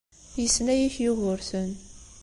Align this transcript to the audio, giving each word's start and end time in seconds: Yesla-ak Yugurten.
Yesla-ak 0.41 0.95
Yugurten. 1.05 1.71